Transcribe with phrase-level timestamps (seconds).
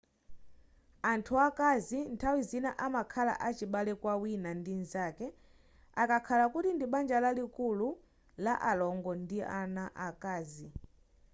[1.11, 5.27] anthu akazi nthawi zina amakhala achibale kwa wina ndi mzake
[6.01, 7.87] akakhala kuti ndi banja lalikulu
[8.45, 10.67] la alongo ndi ana akazi